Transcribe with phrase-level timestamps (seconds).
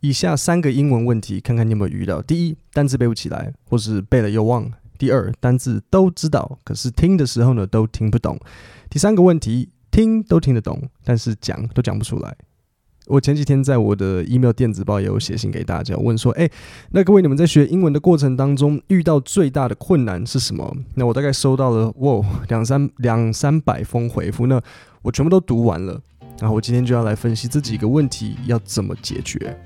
[0.00, 4.64] 以下三个英文问题，看看你有没有遇到：第一，单字背不起来，或是背了又忘；
[4.98, 8.36] 第二，单字都知道，可是听的时候呢，都听不懂；
[8.88, 12.34] 第三个问题，听都听得懂，但是讲都讲不出来。
[13.06, 16.50] 我前几天在我的 email 电子报也有写信给大家，问说：诶，
[16.92, 20.76] 那各位你们在学英文的过程当中遇到最大的困难是什么？
[20.94, 24.62] 那我大概收到了哇两三两三百封回复，那
[25.02, 26.00] 我全部都读完了。
[26.38, 29.58] 然后我今天就要来分析这几个问题要怎么解决。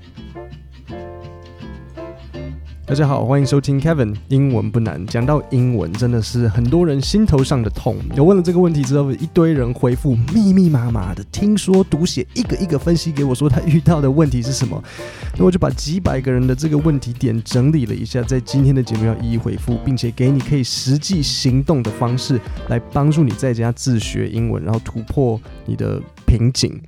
[2.87, 5.03] 大家好，欢迎收听 Kevin 英文不难。
[5.07, 7.95] 讲到英文，真的是很多人心头上的痛。
[8.15, 14.79] 我问了这个问题之后，一堆人回复密密麻麻的，听说读写一个一个分析给我，说他遇到的问题是什么。
[15.35, 25.99] 那我就把几百个人的这个问题点整理了一下，在今天的节目要一一回复，并且给你可以实际行动的方式，来帮助你在家自学英文，然后突破你的
[26.37, 26.81] 瓶颈。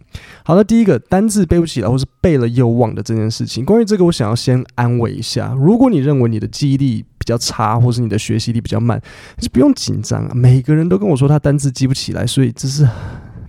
[0.44, 3.64] 好的，第一个单字背不起来，或是背了又忘的这件事情。
[3.64, 5.54] 关于这个，我想要先安慰一下。
[5.58, 9.02] 如果你认为你的记忆力比较差，或是你的学习力比较慢，
[9.40, 10.32] 就不用紧张啊。
[10.34, 12.88] 每个人都跟我说他单字记不起来，所以这是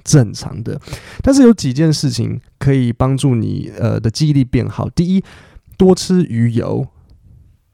[0.05, 0.81] 正常的。
[1.22, 4.89] 但是有几件事情可以帮助你呃的记忆力变好。
[4.91, 5.22] 第一，
[5.77, 6.87] 多吃鱼油。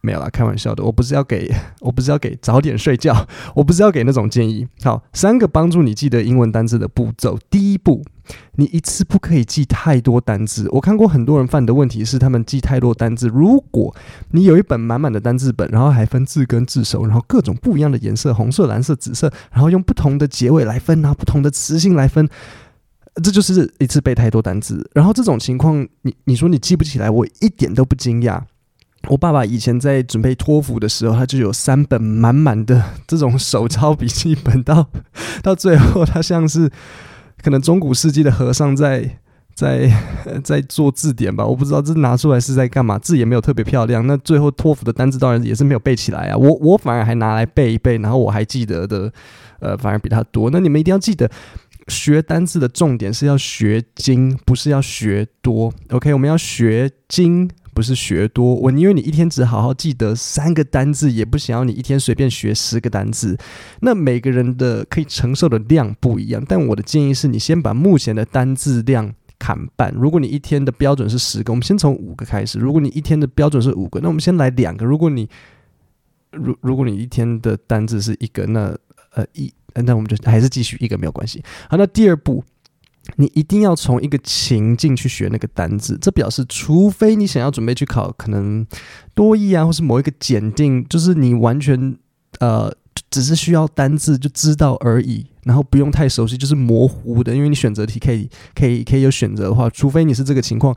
[0.04, 0.84] 没有啦，开玩笑的。
[0.84, 4.66] 我不是要给， 我不是要给早点睡觉，我不是要给那种建议。
[4.82, 7.38] 好，三个帮助你记得英文单字的步骤。
[7.48, 8.04] 第一步，
[8.56, 10.68] 你一次不可以记太多单字。
[10.72, 13.28] 我看过很多人犯的问题是，他们记太多单字。
[13.28, 13.96] 如果
[14.32, 22.28] 你有一本满满的单字本，然后还分字根字首，然后各种不一样的颜色，红色、蓝色、紫色，然后用不同的结尾来分，拿不同的词性来分，
[23.22, 24.90] 这就是一次背太多单字。
[24.92, 28.42] 然后这种情况，你你说你记不起来，我一点都不惊讶。
[29.08, 34.88] 我爸爸以前在准备托福的时候，他就有三本满满的这种手抄笔记本，到
[35.42, 36.70] 到最后，他像是
[37.42, 39.18] 可能中古世纪的和尚在
[39.54, 39.90] 在
[40.42, 44.06] 在做字典吧，我不知道这拿出来是在干嘛，字也没有特别漂亮。
[44.06, 49.12] 那最后托福的单字当然也是没有背起来啊，我我反而还拿来背一背，然后我还记得的，
[49.60, 50.50] 呃，反而比他多。
[50.50, 51.30] 那你们一定要记得，
[51.88, 55.72] 学单字的重点是要学精，不是要学多。
[55.90, 57.50] OK，我们要学精。
[57.74, 63.36] 不是学多，我宁愿你一天只好好记得三个单字，也不想要你一天随便学十个单字。
[63.80, 69.92] 那每个人的可以承受的量不一样，但我的建议是你先把目前的单字量砍半。
[69.94, 74.86] 如果你一天的标准是十个，我们先从五个开始；如果你一天的标准是五个，那我们先来两个。
[74.86, 75.28] 如果你
[76.30, 78.74] 如如果你一天的单字是一个，那
[79.14, 81.42] 呃一那我们就还是继续一个没有关系。
[81.68, 82.44] 好，那第二步。
[83.16, 88.66] 你一定要从一个情境去学那个单字，这表示，除非你想要准备去考可能
[89.14, 91.96] 多益啊，或是某一个检定，就是你完全
[92.40, 92.72] 呃
[93.10, 97.34] 只是需要单字就知道而已，然后不用太熟悉，就是模糊的。
[97.34, 100.74] 因为你选择题可以可以可以有选择的话，除非你是这个情况，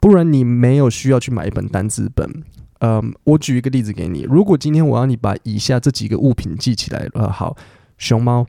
[0.00, 2.28] 不然你没有需要去买一本单字本。
[2.84, 7.56] 嗯、我举一个例子给你，如果今天我要你把以下这几个物品记起来，呃，好，
[7.96, 8.44] 熊猫，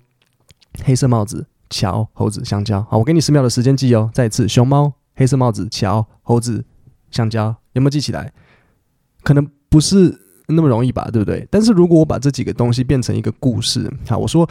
[0.83, 1.45] 黑色帽子。
[1.73, 4.07] 桥、猴子、香蕉，好，我给你十秒的时间记哦。
[4.13, 6.63] 再次，熊猫、黑色帽子、桥、猴子、
[7.09, 8.31] 香蕉，有没有记起来？
[9.23, 10.16] 可能不是
[10.50, 11.47] 那么容易吧，对不对？
[11.50, 14.47] 但是如果我把这几个东西变成一个故事，好，我说，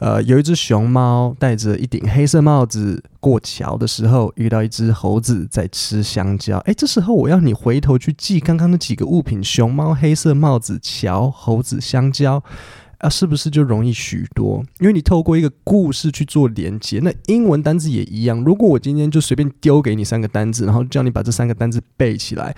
[0.00, 6.58] 呃，有一只熊猫戴着一顶黑色帽子过桥的时候，遇到一只猴子在吃香蕉。
[6.66, 12.42] 诶，这时候我要你回头去记刚刚那几个物品：熊猫、黑色帽子、桥、猴子、香蕉。
[12.98, 14.64] 啊，是不是就容易许多？
[14.80, 16.98] 因为你透过一个故事去做连接。
[17.00, 18.42] 那英文单字也一样。
[18.42, 22.54] 如果我今天就随便丢给你三个单字，然后叫你把这三个单字背起来，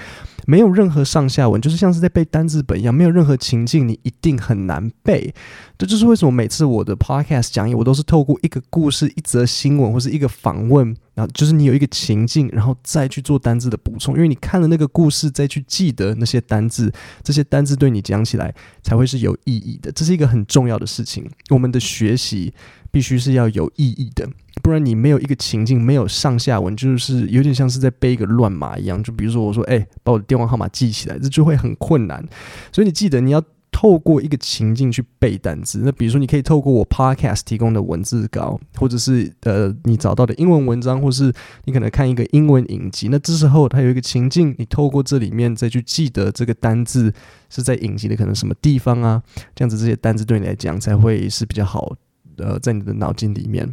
[0.46, 5.34] 没有任何上下文，就是像是在背单字本一样，没有任何情境，你一定很难背。
[5.76, 10.96] 这就是为什么每次我的 podcast 讲义，我都是透过一个故事、一则新闻或是一个访问。
[11.18, 16.92] 然后就是你有一个情境，然后再去做单字的补充，因为你看了那个故事，再去记得那些单字，
[17.24, 19.90] 这些单字对你讲起来才会是有意义的。
[19.90, 21.28] 这是一个很重要的事情。
[21.50, 22.54] 我们的学习
[22.92, 24.30] 必须是要有意义的，
[24.62, 29.02] 不然你没有一个情境，没有上下文，就是有点像是在背一个乱码一样。
[29.02, 32.24] 就比如说我说，哎，把我的电话号码记起来，这就会很困难。
[32.70, 33.42] 所以你记得你要。
[33.78, 41.32] 透过一个情境去背单词，那比如说你可以透过我 podcast 提供的文字稿，或者是呃你找到的英文文章，或是
[41.64, 43.06] 你可能看一个英文影集。
[43.08, 47.14] 那这时候它有一个情境，你透过这里面再去记得这个单字
[47.50, 49.22] 是在影集的可能什么地方啊，
[49.54, 51.94] 这样子这些单字对你来讲才会是比较好，
[52.38, 53.72] 呃，在你的脑筋里面。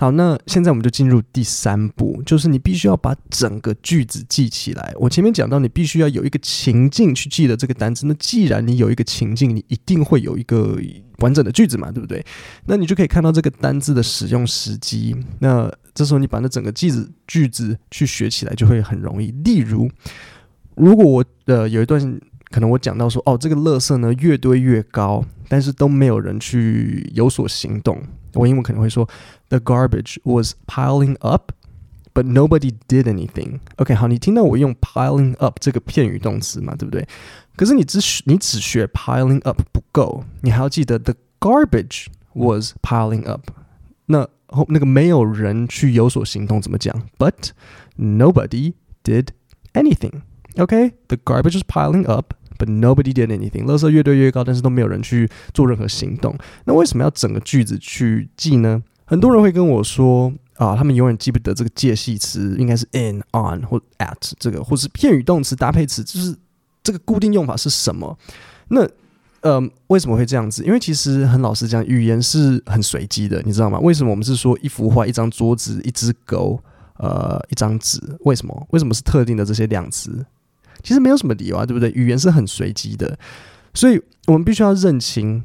[0.00, 4.94] 好，那现在我们就进入第三步，就是你必须要把整个句子记起来。
[4.98, 8.06] 我前面讲到，你必须要有一个情境去记得这个单词。
[8.06, 10.78] 那既然你有一个情境，你一定会有一个
[11.18, 12.24] 完整的句子嘛，对不对？
[12.64, 15.14] 那你就可以看到这个单字的使用时机。
[15.38, 19.30] 那这时候你把那整个句子句子去学起来，就会很容易。
[19.44, 19.86] 例如，
[20.76, 22.00] 如果我呃有一段
[22.48, 28.01] 可能我讲到说，哦，这个垃圾呢越堆越高，但是都没有人去有所行动。
[28.33, 29.07] 我英文可能会说，
[29.49, 31.51] The garbage was piling up,
[32.13, 33.59] but nobody did anything.
[33.77, 37.07] OK，好，你听到我用 piling up 这个片语动词嘛，对不对？
[37.55, 43.49] 可是你只你只学 piling up 不够，你还要记得 the garbage was piling up。
[44.07, 46.93] 那后那个没有人去有所行动怎么讲？
[47.17, 47.51] But
[47.97, 48.73] nobody
[49.03, 49.29] did
[49.73, 50.21] anything.
[50.57, 52.33] OK，the garbage was piling up.
[52.60, 53.64] But nobody did anything。
[53.64, 56.36] 垃圾越堆越高，但是都没有人去做任何行动。
[56.66, 58.82] 那为什么要整个句子去记呢？
[59.06, 66.36] 很多人会跟我说啊，他们永远记不得这个介系词应该是 in、on 或 at 这个，或是片语动词搭配词，就是
[66.84, 68.18] 这个固定用法是什么？
[68.68, 68.86] 那
[69.40, 70.62] 呃，为什么会这样子？
[70.64, 73.80] 因为其实很老实讲，语言是很随机的，你知道吗？
[73.80, 76.62] 为什么我们是说一幅画、一张桌子、一只狗、
[76.98, 77.98] 呃，一张纸？
[78.20, 78.66] 为什么？
[78.70, 80.24] 为什么是特定的这些量词？
[80.82, 81.90] 其实没有什么理由啊，对不对？
[81.92, 83.18] 语言是很随机的，
[83.74, 85.44] 所以我们必须要认清，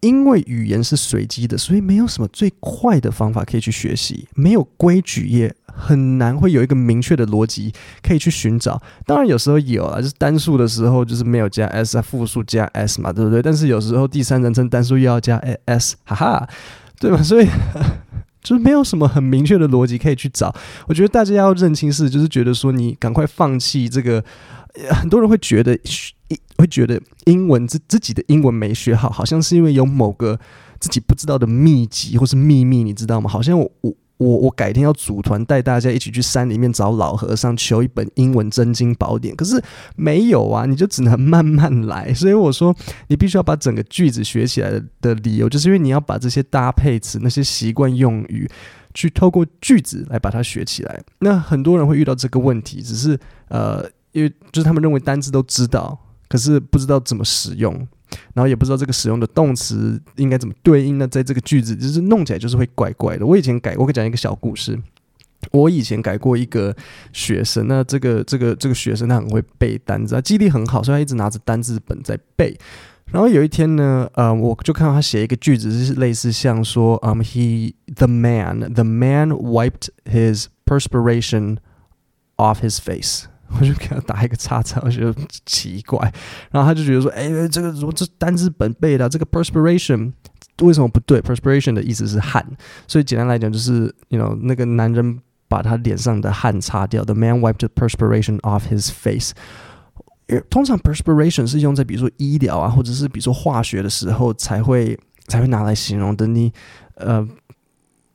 [0.00, 8.80] 因为语言是随机的，所以没有什么最快的方法可以去学习，没有规矩也很难会有一个明确的逻辑可以去寻找。
[9.06, 13.42] 当然有时候有啊，就是单数的时候就是没有加 s 啊，复数加 s 嘛，对不对？
[13.42, 15.36] 但是有时候第三人称单数又要加
[15.66, 16.48] s，哈哈，
[16.98, 17.22] 对吧？
[17.22, 17.48] 所以。
[18.42, 20.54] 就是没有什么很明确的逻辑可以去找。
[20.86, 24.24] 我觉得大家要认清是，就是觉得说你赶快放弃这个。
[24.90, 25.76] 很多人会觉得，
[26.56, 30.38] 会觉得英文自自己的英文没学好，好像是因为有某个
[30.78, 33.28] 自己不知道的秘籍或是秘密，你知道吗？
[33.28, 33.92] 好像我我。
[34.18, 39.62] 我我改天要组团带大家一起去山里面找老和尚求一本英文真经宝典，可是
[39.96, 42.12] 没有啊，你就只能慢慢来。
[42.12, 42.74] 所以我说，
[43.08, 48.50] 你必须要把整个句子学起来的理由，就是因为你要把这些搭配词、那些习惯用语，
[48.92, 51.00] 去透过句子来把它学起来。
[51.20, 53.18] 那很多人会遇到这个问题，只是
[53.48, 55.96] 呃，因为就是他们认为单字都知道，
[56.28, 57.86] 可是不知道怎么使用。
[58.34, 61.06] 然后也不知道这个使用的动词应该怎么对应呢？
[61.08, 63.26] 在这个句子就是弄起来就是会怪怪的。
[63.26, 64.78] 我以前改，我可以讲一个小故事。
[65.52, 66.74] 我以前改过一个
[67.12, 72.58] 学生，那这个这个这个学生他很会背单词，他记忆力很好，所以他一直拿着单字本在背。
[73.12, 81.58] 然后有一天呢，呃，我就看到他写一个句子，就是类似像说，嗯，he the man the man wiped his perspiration
[82.36, 83.26] off his face。
[83.58, 85.14] 我就给他打一个叉叉，我觉得
[85.46, 85.98] 奇怪，
[86.50, 90.12] 然后他就觉得说：“哎，这个我这单字本背的，这个 perspiration
[90.62, 92.46] 为什么不对？perspiration 的意思是汗，
[92.86, 95.18] 所以简单来讲就是，you know，那个男人
[95.48, 99.32] 把他脸上的汗擦掉，the man wiped the perspiration off his face。
[100.50, 106.26] 通常 perspiration 是用在比如说医疗啊，或者是比如说化学的时候才会才会拿来形容的。
[106.26, 106.52] 你
[106.96, 107.26] 呃，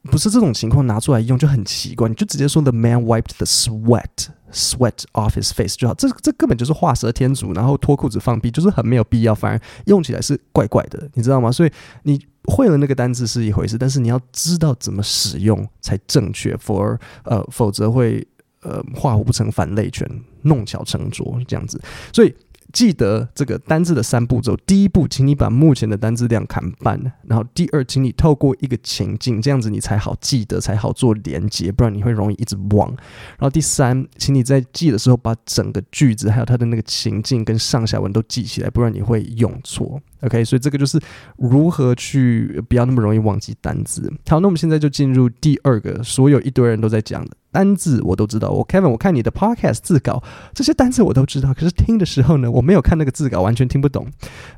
[0.03, 4.27] 不是这种情况拿出来用就很奇怪，你就直接说 the man wiped the sweat。
[4.53, 11.51] Sweat off his face 就好，这这根本就是画蛇添足，然后脱裤子放屁，就是很没有必要，反而用起来是怪怪的，你知道吗？
[11.51, 11.71] 所以
[12.03, 18.25] 你会了那个单字是一回事，但是你要知道怎么使用才正确，for 呃，否则会
[18.61, 20.07] 呃画虎不成反类犬，
[20.43, 21.81] 弄巧成拙这样子，
[22.13, 22.33] 所以。
[22.73, 26.97] 记得这个单字的三步骤：第一步，请你把目前的单字量砍半；
[27.27, 32.89] 然后第二，请你透过一个情境，这样子你才好记得，才好做连接，不然你会容易一直忘。
[32.89, 40.01] 然后第三，请你在记的时候把整个句子还有它的那个情境跟上下文都记起来，不然你会用错。
[40.21, 40.99] OK，所以这个就是
[41.37, 44.11] 如何去不要那么容易忘记单字。
[44.27, 47.37] 好，那我们现在就进入第二个，所有一堆人都在讲的。
[47.53, 50.21] 单字我都知道，我 Kevin，我看你的 Podcast 字稿，
[50.53, 51.53] 这些单字我都知道。
[51.53, 54.05] 可是听的时候呢，我没有看那个字稿，完全听不懂。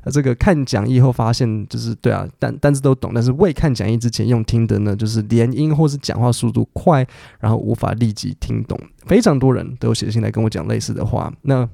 [0.02, 7.06] 呃，这个看讲义后发现，就是对啊，单单字都懂，但是未看讲义之前用听的呢，就是连音或是讲话速度快，
[7.38, 8.80] 然后无法立即听懂。
[9.06, 11.32] 非常多人都写信来跟我讲类似的话。
[11.42, 11.68] 那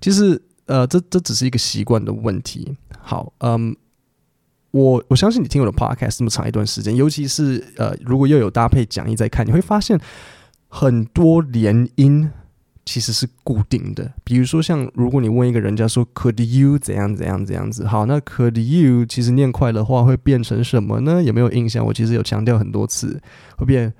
[0.00, 2.76] 其实呃，这这只是一个习惯的问题。
[3.00, 3.74] 好，嗯。
[4.70, 9.98] 我我相信你听我的 podcast 这么长一段时间，尤其是呃，如果又有搭配讲义在看，你会发现
[10.68, 12.30] 很多连音
[12.84, 14.10] 其实是固定的。
[14.24, 21.22] 比如说，像如果你问一个人家说 “Could you 怎样怎样怎样子”，好，那 “Could you” 其实念快的话会变成什么呢？
[21.22, 21.84] 有没有印象？
[21.84, 23.20] 我其实有强调很多次，
[23.56, 23.92] 会变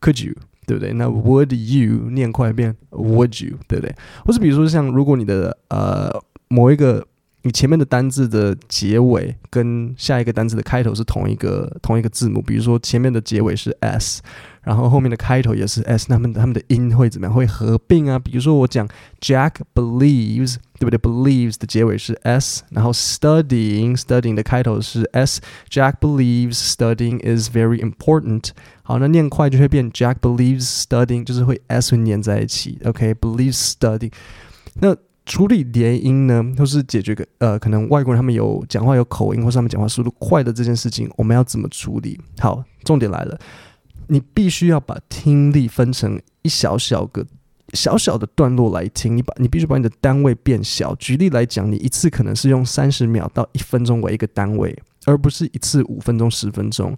[0.00, 0.34] “Could you”，
[0.66, 0.92] 对不对？
[0.92, 3.94] 那 “Would you” 念快变 “Would you”，对不对？
[4.24, 6.10] 或是比如说，像如果你的呃
[6.48, 7.06] 某一个
[7.42, 14.20] 你前面的单字的结尾跟下一个单字的开头是同一个同一个字母，比如说前面的结尾是 s，
[14.62, 17.34] 然后后面的开头也是 s，那他们他们的音会怎么样？
[17.34, 18.18] 会合并啊？
[18.18, 18.86] 比如说我讲
[19.20, 28.50] Jack believes，对不对？believes 的结尾是 s，然后 studying studying 的开头是 s，Jack believes studying is very important。
[28.82, 32.78] 好，那念快就会变 Jack believes studying，就是会 s 会粘在一起。
[32.84, 34.12] OK，believes studying，
[34.74, 34.94] 那。
[35.30, 42.20] 处理连音呢，都是解决个呃，可能外国人他们有讲话有口音，或是他们讲话速度快的这件事情，我们要怎么处理？
[42.40, 43.38] 好，重点来了，
[44.08, 47.24] 你必须要把听力分成一小小个
[47.74, 50.92] 小小的段落来听，你把你必须把你的单位变小。
[50.96, 56.92] 举例来讲，你一次可能是用三十秒到一分钟为一个单位，而不是一次五分钟、十分钟。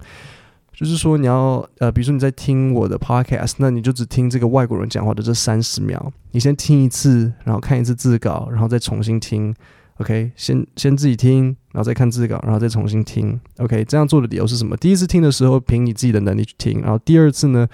[0.83, 9.55] 就是说，你要呃，比如说你在听我的 podcast，那你就只听这个外国人讲话的这三十秒，你先听一次，然后看一次字稿，然后再重新听
[9.99, 10.31] ，OK？
[10.35, 13.85] 先先自己听，然后再看字稿，然后再重新听，OK？
[13.85, 14.75] 这样做的理由是什么？
[14.75, 17.65] 第一次听的时候，凭你自己的能力去听，然后第二次呢，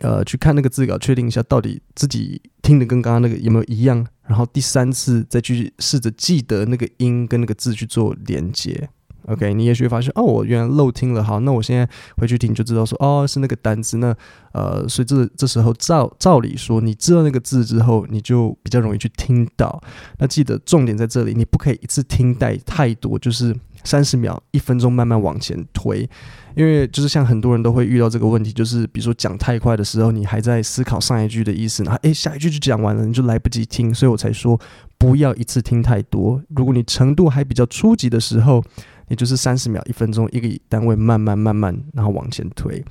[0.00, 8.88] 呃，去看那个字稿，确定一下到底自己听的跟刚刚那个有没有一样，然后第三次再去试着记得那个音跟那个字去做连接。
[9.26, 11.22] OK，你也许会发现哦，我原来漏听了。
[11.22, 13.98] 好，那我现在回去听就知道说哦，是那个单字。
[13.98, 14.14] 那
[14.52, 19.80] 呃，所以这这时候照照理说，你知道那个字之后，你就比较容易去听到。
[20.18, 26.08] 那记得重点在这里，你不可以一次听带太多，就是三十秒、一分钟慢慢往前推。
[26.56, 33.94] 因为就是像很多人都会遇到这个问题，就是比如说讲太快的时候，你还在思考上一句的意思，然后诶，下一句就讲完了，你就来不及听。
[33.94, 34.60] 所以我才说
[34.98, 36.42] 不要一次听太多。
[36.48, 38.62] 如果你程度还比较初级的时候，
[39.10, 42.82] 也就是三十秒、一分钟一个单位，慢慢慢慢，然后往前推。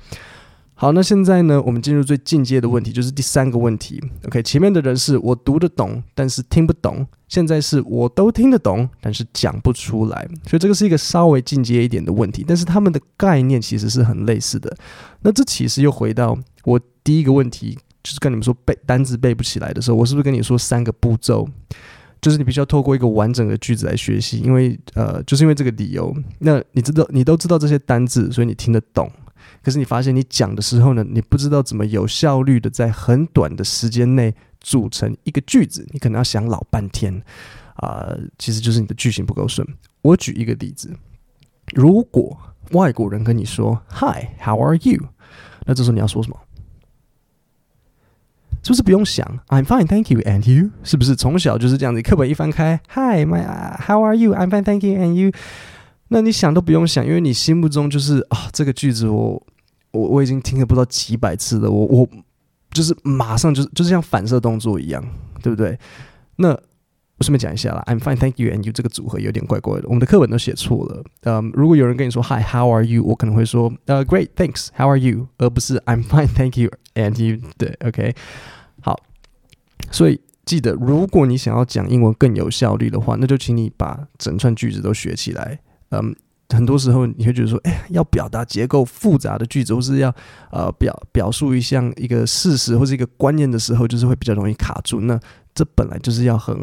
[0.74, 4.02] 好，那现在呢，我们进入最进阶的问题，就是第三个问题。
[4.26, 10.26] OK，前面的人是我读得懂，但是听不懂；现在是我都听得懂，但是讲不出来。
[10.46, 14.74] 所以这个是一个稍微进阶一点的问题，但是他们的概念其实是很类似的。
[15.20, 21.46] 那这其实又回到我第一个问题，就是跟你们说背单字背不起来的时候，我是不是跟你说三个步骤？
[22.20, 26.14] 就是你必须要透过一个完整的句子来学习，因为呃，就是因为这个理由。
[26.38, 29.10] 那你知道，你都知道这些单字，所以你听得懂。
[29.62, 37.22] 可是你发现你讲的时候呢，你不知道怎么有效率的在很短的时间内组成一个句子，你可能要想老半天
[37.74, 39.66] 啊，其实就是你的句型不够顺。
[40.02, 40.94] 我举一个例子，
[41.74, 42.38] 如果
[42.72, 45.00] 外国人跟你说 “Hi, how are you”，
[45.66, 46.36] 那这时候你要说什么？
[48.62, 50.70] 就是不用想？I'm fine, thank you, and you？
[50.82, 52.02] 是不是从小就是这样子？
[52.02, 53.42] 课本一翻开，Hi, my,
[53.86, 54.34] how are you?
[54.34, 55.32] I'm fine, thank you, and you？
[56.08, 59.42] 那你想都不用想，因为你心目中就是啊，这个句子我
[59.92, 62.08] 我我已经听了不知道几百次了，我我
[62.72, 65.02] 就是马上就是就是像反射动作一样，
[65.42, 65.78] 对不对？
[66.36, 66.58] 那
[67.20, 71.04] 我顺便讲一下啦，I'm fine, thank you, and you 这个组合有点怪怪的，我们的课本都写错了。
[71.24, 73.04] 嗯，如果有人跟你说 Hi, how are you？
[73.04, 74.68] 我可能会说呃、Great, thanks.
[74.74, 75.28] How are you？
[75.36, 77.42] 而不是 I'm fine, thank you, and you。
[77.58, 78.14] 对，OK。
[78.80, 78.98] 好，
[79.90, 85.60] 所以记得，如果你想要讲英文更有效率的话，那就请你把整串句子都学起来。
[85.90, 86.16] 嗯，
[86.48, 90.10] 很多时候你会觉得说，哎，要表达结构复杂的句子，或是要
[90.50, 95.02] 呃表表述一项一个事实或是一个观念的时候，就是会比较容易卡住。
[95.02, 95.20] 那
[95.54, 96.56] 这本来就是要很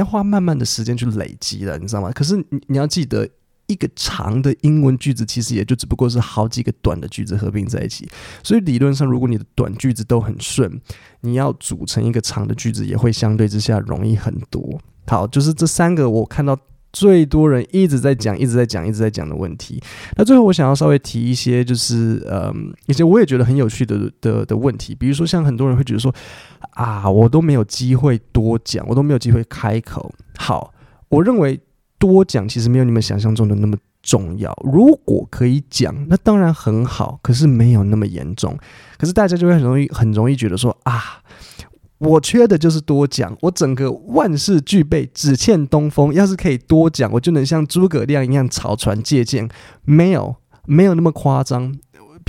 [0.00, 2.10] 要花慢慢的时间去累积的，你知道吗？
[2.12, 3.28] 可是你你要记得。
[3.66, 8.04] 一个长的英文句子其实也就只不过是好几个短的句子合并在一起，
[8.42, 10.68] 所以理论上，如果你的短句子都很顺，
[11.20, 14.76] 你要组成一个长的句子也会相对之下容易很多。
[15.06, 16.58] 好，就是这三个我看到
[16.92, 19.82] 最多人一直在讲、一直在讲、一直在讲的问题。
[20.16, 26.14] 那最后我想要稍微提一些，就是嗯，一些我也觉得很有趣的的的问题，比如说像很多人会觉得说
[26.70, 30.12] 啊，我都没有机会多讲，我都没有机会开口。
[30.36, 30.72] 好，
[31.08, 31.60] 我认为。
[32.00, 34.50] 多讲其实没有你们想象中的那么重要。
[34.64, 38.56] 如果可以讲，那当然很好，可是没有那么严重。
[38.96, 41.20] 可是大家就会很容易、很容易觉得说啊，
[42.00, 46.12] 我缺的就是多讲，我整个万事俱备，只欠东风。
[46.14, 49.48] 要是可以多讲，我就能像诸葛亮一样草船借箭。
[49.84, 51.74] 没有，没有那么夸张。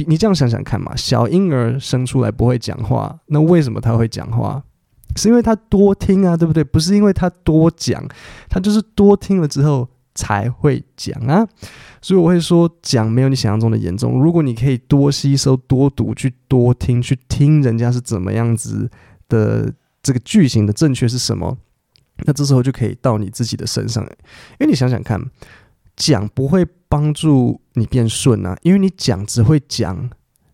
[0.07, 4.61] 你这样想想看嘛，小婴儿生出来不会讲话，那为什么他会讲话？
[5.15, 6.63] 是因为他多听啊，对不对？
[6.63, 8.03] 不是因为他多讲，
[8.49, 11.47] 他就是多听了之后才会讲啊。
[12.01, 14.21] 所以我会说，讲没有你想象中的严重。
[14.21, 18.89] 如果你可以多吸收、多读、去多听、去听人家是怎么样子
[19.31, 19.73] 的，
[20.03, 21.57] 这个句型的正确是什么，
[22.25, 24.03] 那这时候就可以到你自己的身上。
[24.03, 24.09] 因
[24.59, 25.19] 为你想想看，
[25.95, 30.11] 讲不会帮助你变顺啊，因为你讲只会讲。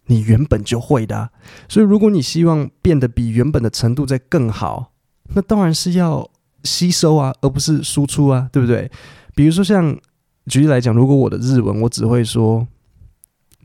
[0.09, 1.29] 你原本就会的，
[1.67, 4.93] 所以如果你希望变得比原本的程度再更好，
[5.35, 6.25] 那当然是要
[6.63, 8.89] 吸收啊，而不是输出啊，对不对？
[9.35, 9.93] 比如说像
[10.45, 12.65] 举例来讲，如果我的日文我只会说，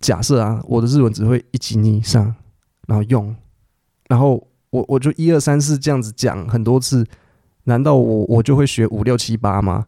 [0.01, 2.35] 假设啊，我的日文只会一级以上，
[2.89, 3.37] 然后用，
[4.09, 7.07] 然后我我就一二三四这样子讲很多次，
[7.65, 9.87] 难道我我就会学五六七八吗？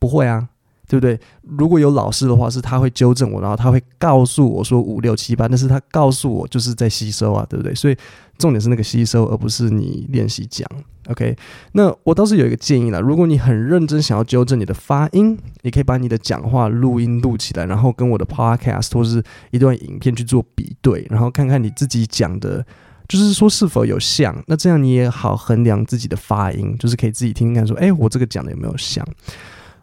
[0.00, 0.48] 不会啊。
[0.90, 1.16] 对不对？
[1.42, 7.72] 如果有老师的话，是他会纠正我，然后他会告诉我说五六七八，但是他告诉我就是在吸收啊，对不对？
[7.76, 7.96] 所以
[8.38, 10.68] 重点是那个吸收，而不是你练习讲。
[11.06, 11.36] OK，
[11.74, 22.66] 那我倒是有一个建议啦，如果你很认真想要纠正你的发音，你可以把你的讲话录音录起来，然后跟我的 Podcast 或是一段影片去做比对，然后看看你自己讲的，
[23.10, 24.34] 就是说是否有像。
[24.46, 29.04] 那这样你也好衡量自己的发音，就是可以自己听听看，说，哎，我这个讲的有没有像？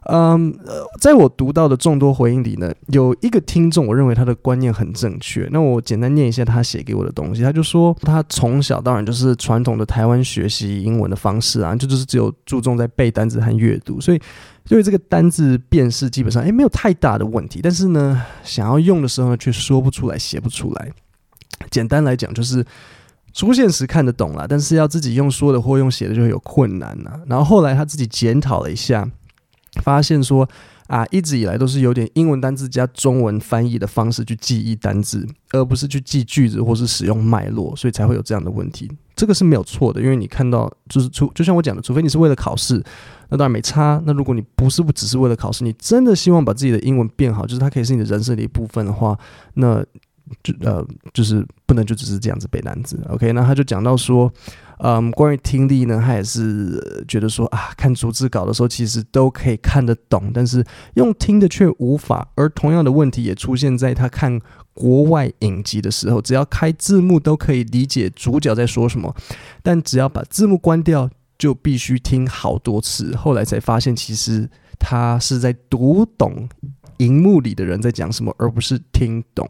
[0.10, 5.46] 嗯，呃，在我读到的众多回应里呢，有一个听众，我认为他的观念很正确。
[5.52, 7.42] 那我简单念一下他写给我的东西。
[7.42, 14.22] 他就说，他从小当然就是传统的台湾学习英文的方式啊，就就是只有注重在背单词和阅读，所以
[14.64, 17.60] 对于这个单字辨识基本上诶没有太大的问题。
[17.62, 20.90] 但是呢，想要用的时候呢，却说不出来，写不出来。
[21.70, 22.66] 简单来讲，就是
[23.38, 27.12] 出现时看得懂啦，但是要自己用说的或用写的就会有困难呐。
[27.28, 29.08] 然后后来他自己检讨了一下。
[29.84, 30.48] 发现说
[30.88, 38.90] 啊，一直以来都是有点英文单字加中文翻译的方式去记忆单字，而不是去记句子或是使用脉络，所以才会有这样的问题。
[39.16, 42.84] 这个是没有错的，因为你看到就是除就像我讲的，除非你是为了考试，
[43.30, 44.02] 那当然没差。
[44.06, 49.16] 那如果你不是不只是为了考试，你真的希望把自己的英文变好，就是它可以是你的人生的一部分的话，
[49.56, 49.86] 那
[50.44, 53.00] 就呃就是不能就只是这样子背单词。
[53.10, 54.32] OK，那他就讲到说。
[54.80, 62.28] 嗯，关于听力呢，他也是觉得说啊，看逐字稿的时候其实都可以看得懂，但是用听的却无法。
[62.36, 64.40] 而同样的问题也出现在他看
[64.76, 69.16] 国外影集的时候，只要开字幕都可以理解主角在说什么，
[69.64, 73.16] 但只要把字幕关掉，就必须听好多次。
[73.16, 76.48] 后来才发现，其实他是在读懂
[76.98, 79.50] 荧幕里的人在讲什么，而不是听懂。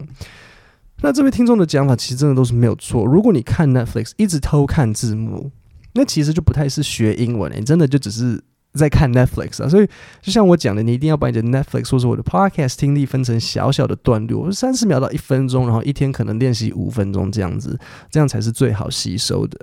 [1.00, 3.04] 那这位听众的讲法其实真的都是没有错。
[3.06, 5.50] 如果你看 Netflix 一直偷看字幕，
[5.94, 8.42] 那其实就不太是学英文，你真的就只是
[8.74, 9.68] 在看 Netflix 啊。
[9.68, 9.86] 所以
[10.20, 17.78] 就像我讲的，你一定要把你的 Netflix 或者我的 Podcast 听力分成小小的段落，三十秒到一分钟，然后一天可能练习五分钟这样子，
[18.10, 19.58] 这样才是最好吸收的。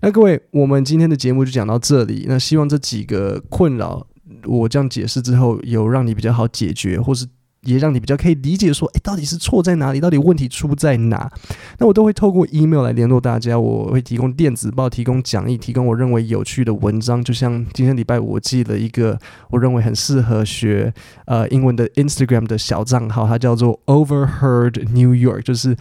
[0.00, 2.26] 那各位，我们今天的节目就讲到这里。
[2.28, 4.06] 那希望这几个困扰，
[4.44, 7.26] 我这样解释之后，有让你比较好解决，或是。
[7.62, 10.00] 也让你比较可以理解说，诶，到底是错在哪里？
[10.00, 11.30] 到底问题出在哪？
[11.78, 13.58] 那我都会透过 email 来联络大家。
[13.58, 17.22] 我会提供电子报，提供讲义，提供我认为有趣的文章。
[17.22, 19.18] 就像今天礼拜五，我记了一个
[19.50, 20.92] 我认为很适合学
[21.26, 25.76] 呃英文的 Instagram 的小账号，它叫做 Overheard New York，就是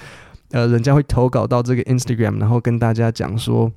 [0.51, 3.71] 呃人家会投稿到这个 Instagram，然后跟大家讲说。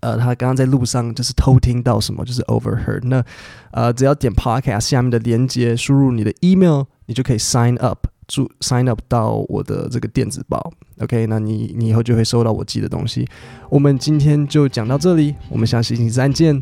[0.00, 3.00] 呃，他刚刚在路上就是偷听到什么，就是 overheard。
[3.04, 3.24] 那
[3.70, 10.72] 呃，只要点 podcast 下面的连接，输入你的 email，你就可以 sign up，注 sign up 到我的这个电子报。
[11.00, 13.28] OK，那你你以后就会收到我寄的东西。
[13.70, 16.60] 我们今天就讲到这里，我们下星期三见，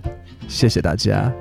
[0.48, 1.32] 谢谢大家。